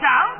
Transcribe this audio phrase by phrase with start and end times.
[0.00, 0.31] out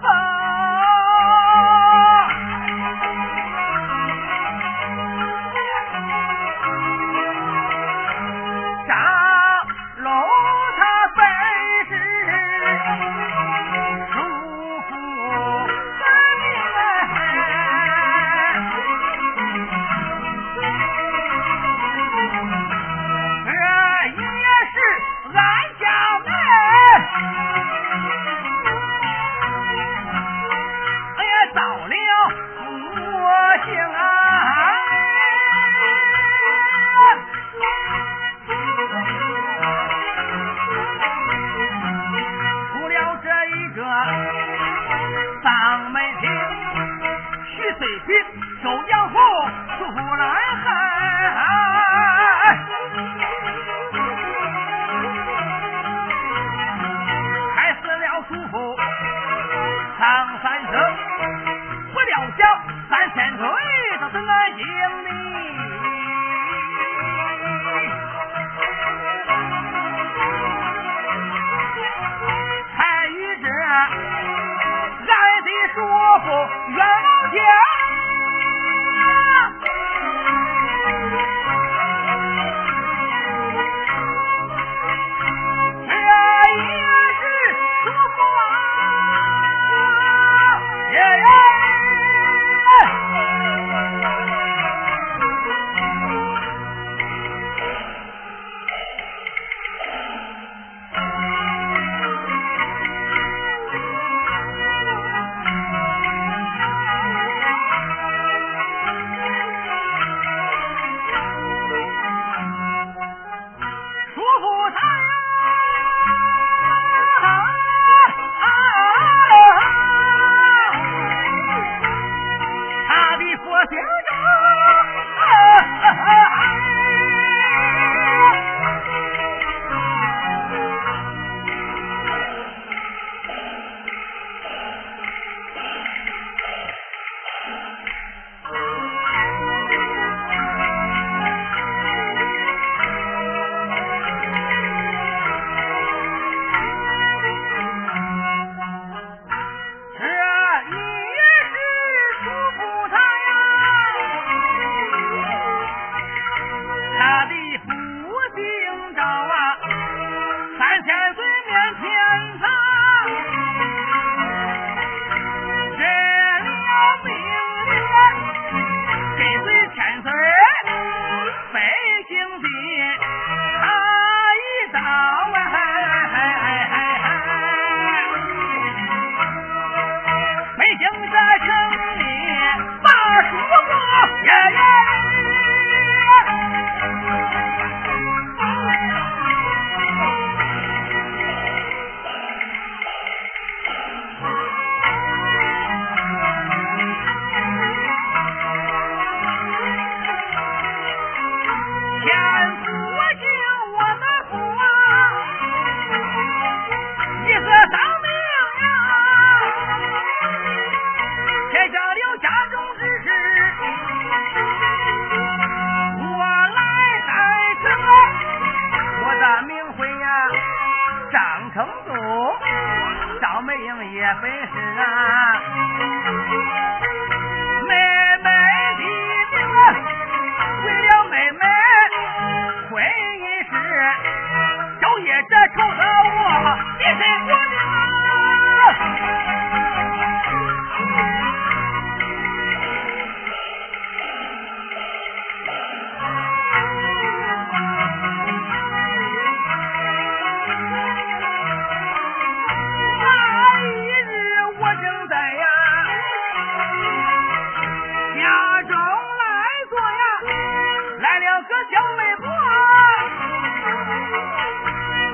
[261.43, 262.25] 个小媒婆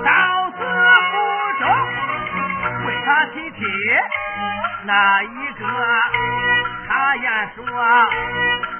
[0.04, 0.10] 到
[0.50, 0.58] 死
[1.10, 1.14] 不
[1.58, 1.62] 忠
[2.86, 3.60] 为啥提亲
[4.84, 5.64] 那一个
[6.88, 7.64] 他也说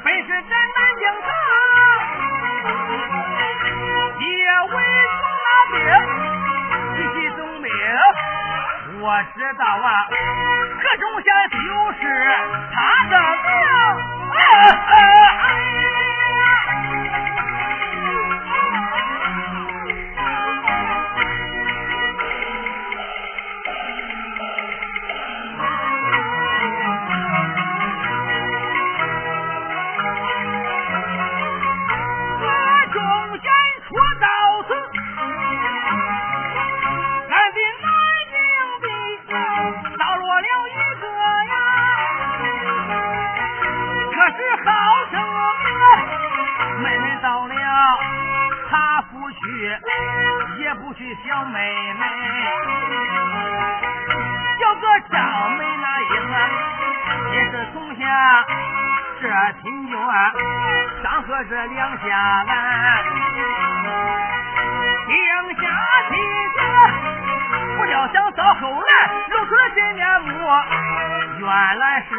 [0.04, 1.28] 本是咱南京城
[4.20, 4.26] 也
[4.68, 4.74] 为
[5.14, 5.76] 总拉病
[6.94, 7.66] 提起总命
[9.00, 9.04] 我
[9.34, 9.88] 知道啊
[10.80, 11.56] 可总想就
[11.92, 12.00] 是
[12.72, 12.76] 他
[13.08, 13.12] 的
[13.44, 13.48] 命
[14.30, 14.36] 啊
[14.86, 15.27] 啊
[49.60, 51.58] 也不许小妹
[51.94, 52.06] 妹，
[54.60, 56.36] 叫个张美那英啊，
[57.32, 58.02] 也是从下
[59.20, 59.28] 这
[59.62, 59.96] 亲眷，
[61.02, 63.02] 张和这两下来，
[65.06, 65.16] 定
[65.56, 65.62] 下
[66.08, 66.12] 妻
[66.54, 66.58] 子，
[67.76, 68.90] 不料想到后来
[69.30, 70.30] 露出了真面目，
[71.40, 72.10] 原来是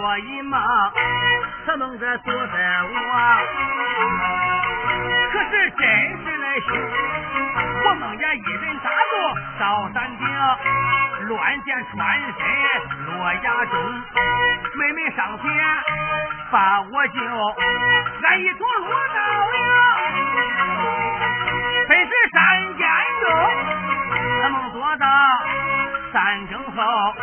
[0.00, 0.58] 做一梦，
[1.66, 2.96] 这梦着做的我，
[5.30, 5.78] 可是真
[6.24, 6.68] 实来凶，
[7.84, 9.12] 我梦见一人打坐
[9.58, 10.26] 到山顶，
[11.28, 12.32] 乱箭穿身
[13.08, 13.78] 落崖中，
[14.78, 15.44] 妹妹上前
[16.50, 17.20] 把我救，
[18.22, 19.20] 俺一同落到
[19.52, 19.60] 了，
[21.90, 22.38] 本是山
[22.78, 22.88] 间
[23.20, 23.28] 中，
[24.40, 25.06] 他梦做到
[26.10, 27.14] 三更后，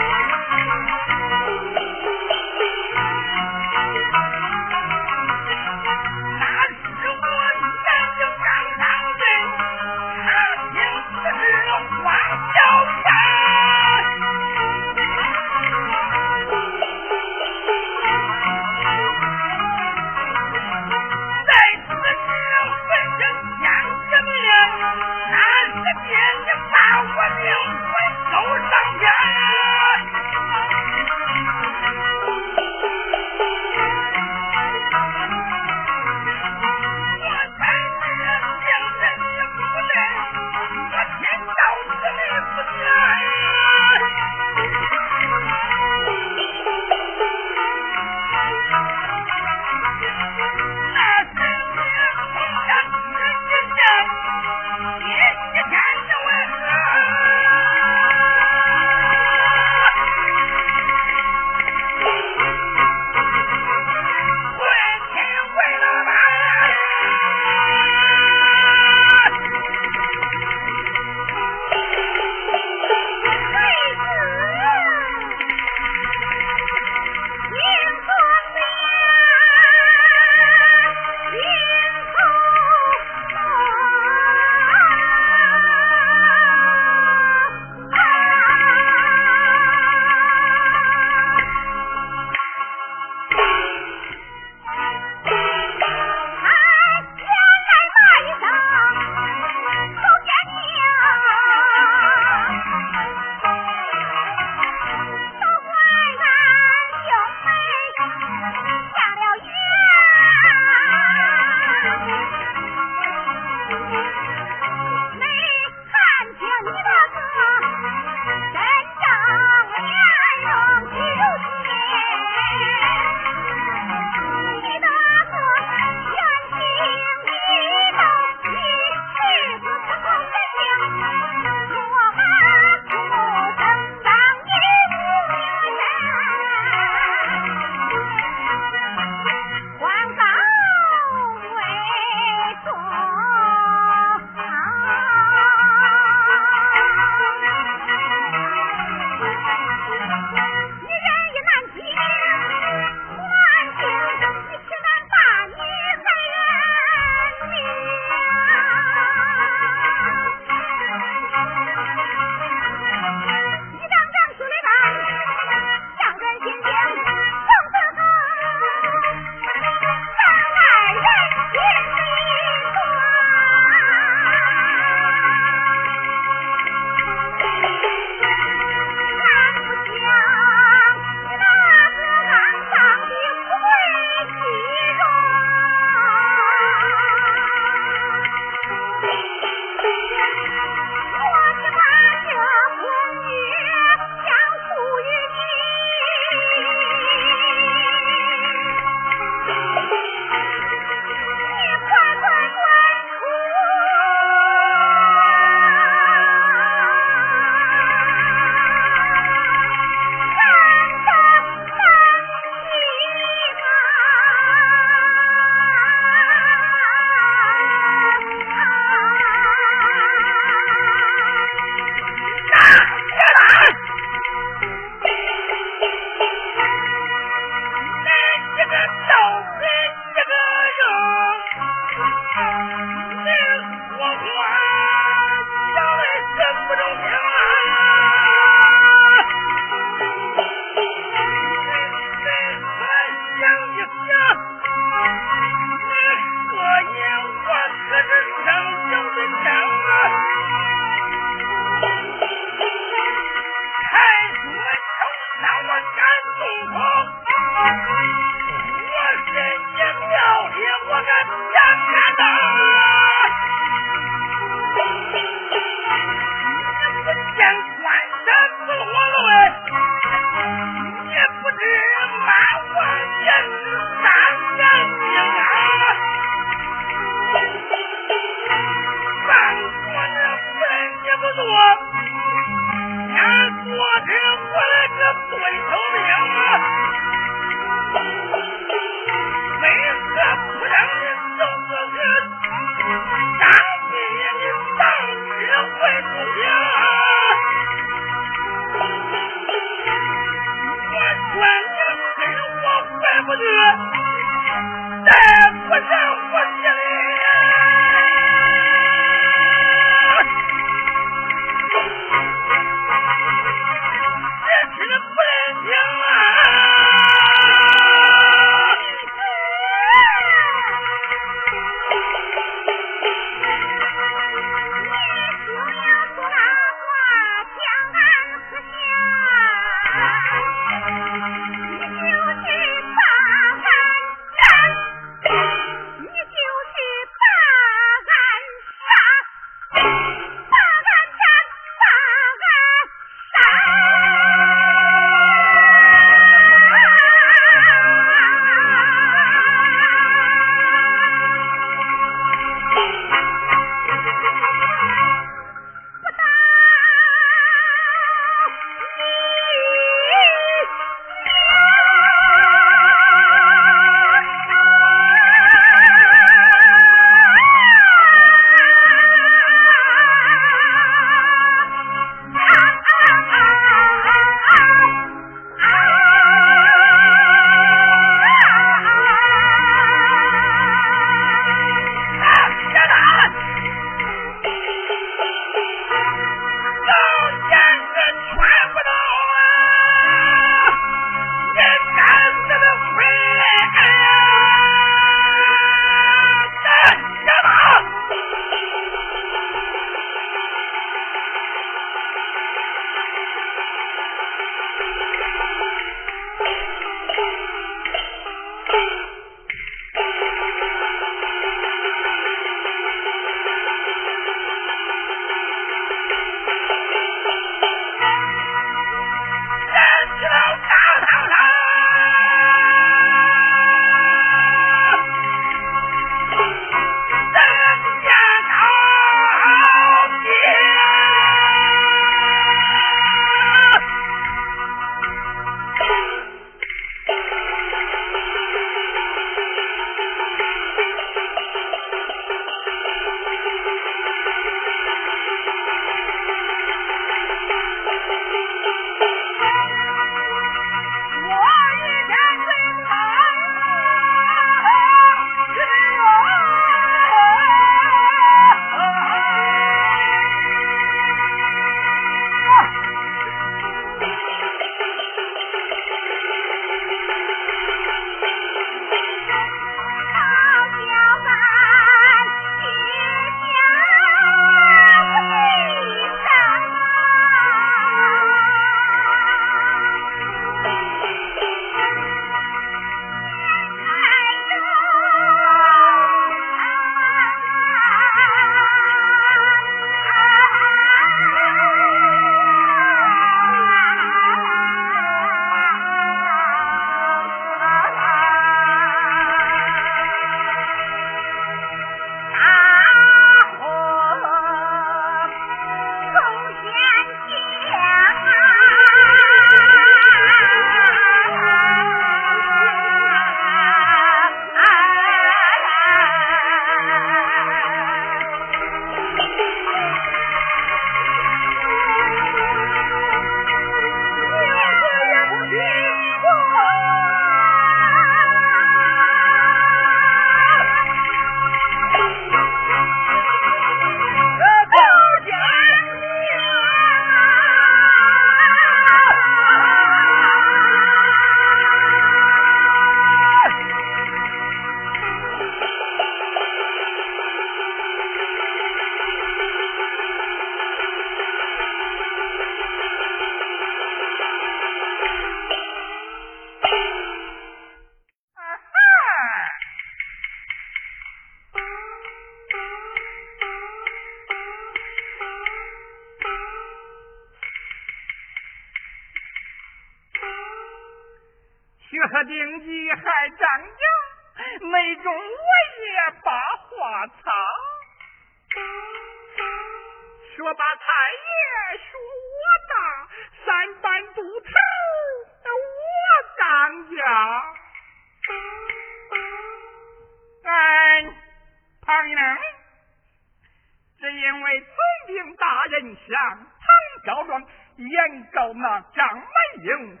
[593.98, 600.00] 只因为总兵大人向唐昭庄严告那张美英悔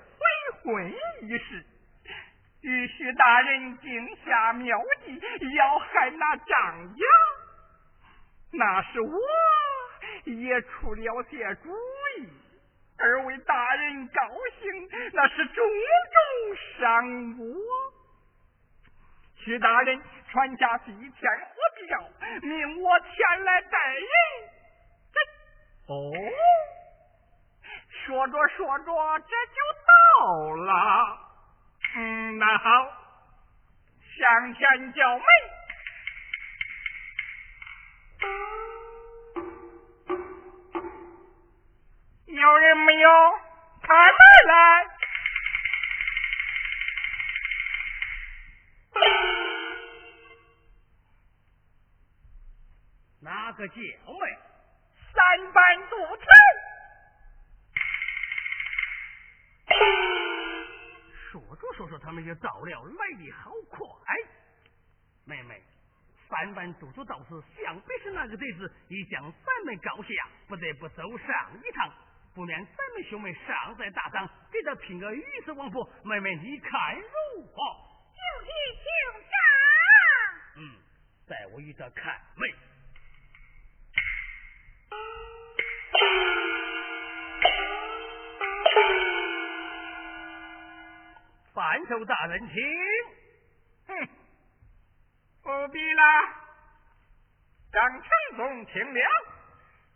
[0.62, 1.64] 婚一事，
[2.62, 5.18] 与徐大人定下妙计，
[5.54, 7.08] 要害那张扬，
[8.52, 9.18] 那是我
[10.24, 11.70] 也出了些主
[12.18, 12.28] 意，
[12.98, 14.20] 而为大人高
[14.60, 15.64] 兴，那是重
[16.12, 17.46] 重伤我。
[19.36, 20.02] 徐大人
[20.36, 21.98] 传下地天火票，
[22.42, 23.08] 命我前
[23.42, 24.04] 来带人。
[25.88, 26.12] 哦，
[27.88, 28.84] 说着说着，
[29.20, 30.70] 这就到了。
[31.94, 32.92] 嗯，那好，
[34.18, 35.24] 向前叫门。
[42.26, 43.08] 有人没有？
[43.80, 44.18] 开门
[44.48, 44.95] 来。
[53.26, 54.38] 哪个叫妹？
[55.12, 56.24] 三班督头。
[61.32, 63.80] 说着说着，他们就到了，来的好快。
[65.24, 65.60] 妹妹，
[66.28, 70.08] 三班督主到此，想必是那个贼子已将咱们告下，
[70.46, 71.92] 不得不走上一趟，
[72.32, 75.84] 不免咱们兄妹尚在大当，给他拼个鱼死网破。
[76.04, 77.56] 妹妹，你看如何？
[78.14, 78.86] 就地请
[79.20, 79.32] 上。
[80.58, 80.78] 嗯，
[81.26, 82.54] 在我与他看妹。
[91.56, 92.54] 范寿大人，请。
[93.88, 94.08] 哼，
[95.42, 96.02] 不必啦。
[97.72, 99.00] 张成宗听了，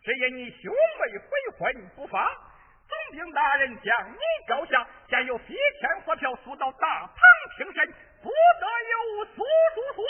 [0.03, 2.33] 只因你兄妹悔婚不发，
[2.87, 7.15] 总兵大人将你招下，现有飞天火票送到大堂
[7.57, 7.93] 庭审，
[8.23, 9.45] 不得有所
[9.75, 10.01] 疏疏。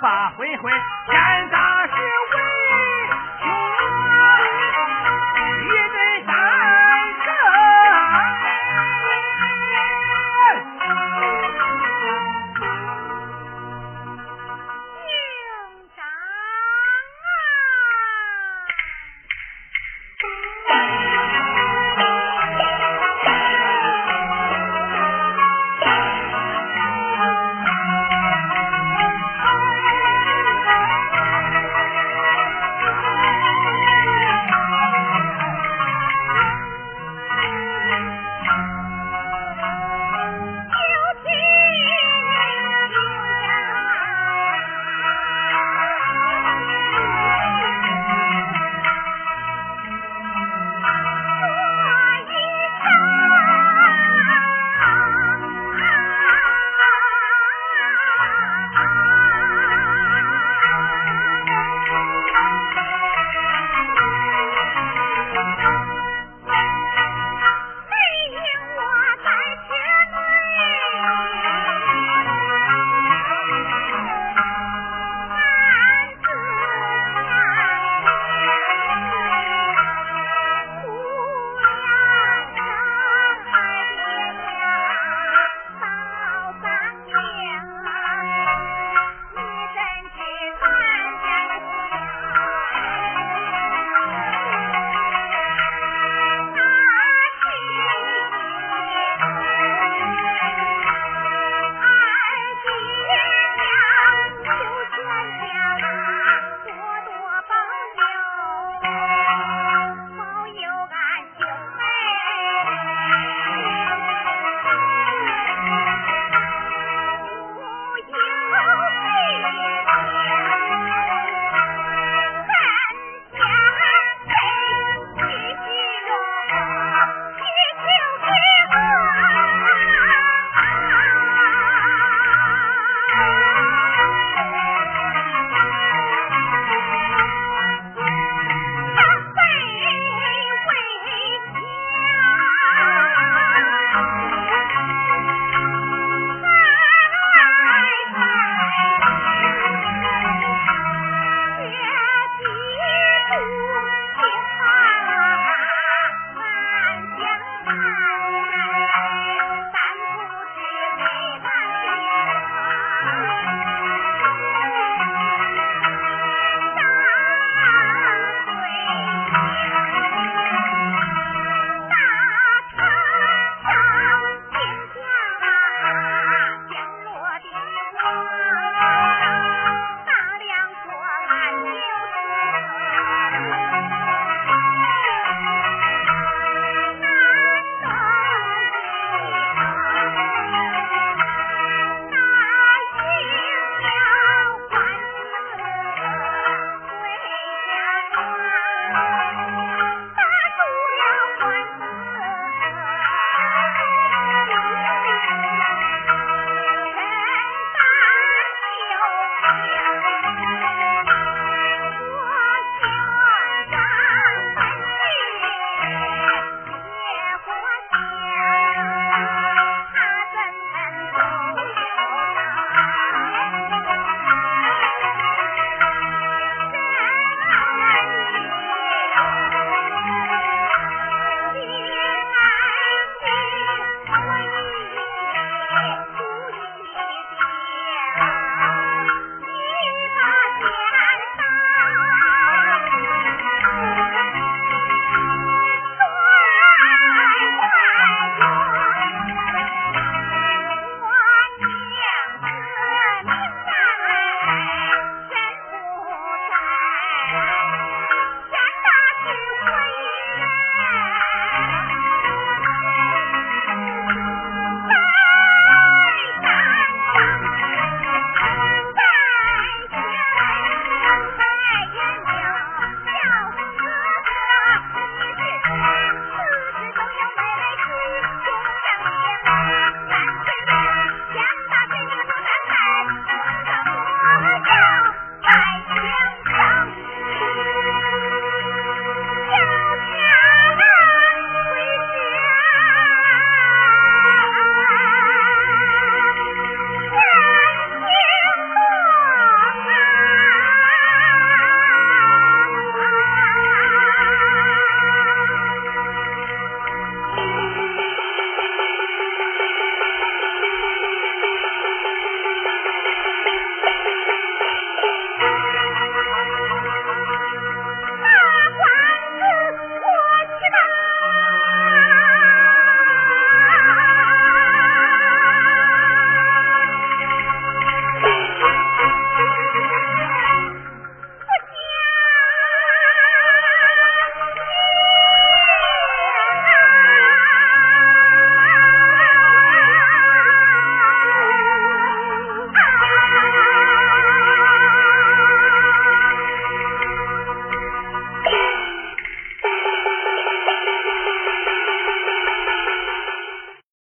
[0.00, 0.70] 法回回
[1.06, 1.55] 天在